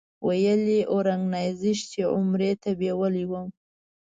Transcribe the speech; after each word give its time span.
ویل 0.27 0.63
یې 0.75 0.81
اورګنایزیش 0.93 1.79
چې 1.91 2.01
عمرې 2.15 2.51
ته 2.61 2.69
بېولې 2.79 3.23
وم. 3.31 3.47